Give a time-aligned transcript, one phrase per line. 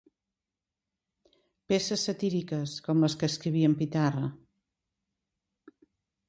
[1.73, 4.31] Peces satíriques com les que escrivia en Pitarra.